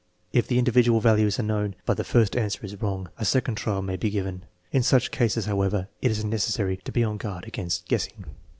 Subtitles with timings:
[0.33, 3.83] If the individual values are known, but the first answer is wrong, a second trial
[3.83, 4.45] may be given.
[4.71, 8.25] In such cases, however, it is necessary to be on guard against guessing.